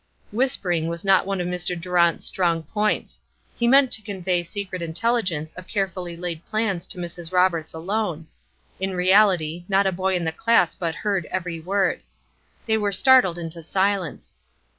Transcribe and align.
Whispering 0.31 0.87
was 0.87 1.05
not 1.05 1.27
one 1.27 1.39
of 1.39 1.47
Mr. 1.47 1.79
Durant's 1.79 2.25
strong 2.25 2.63
points. 2.63 3.21
He 3.55 3.67
meant 3.67 3.91
to 3.91 4.01
convey 4.01 4.41
secret 4.41 4.81
intelligence 4.81 5.53
of 5.53 5.67
carefully 5.67 6.17
laid 6.17 6.43
plans 6.43 6.87
to 6.87 6.97
Mrs. 6.97 7.31
Roberts 7.31 7.71
alone. 7.71 8.25
In 8.79 8.95
reality 8.95 9.63
not 9.69 9.85
a 9.85 9.91
boy 9.91 10.15
in 10.15 10.23
the 10.23 10.31
class 10.31 10.73
but 10.73 10.95
heard 10.95 11.25
every 11.27 11.59
word. 11.59 12.01
They 12.65 12.79
were 12.79 12.91
startled 12.91 13.37
into 13.37 13.61
silence. 13.61 14.37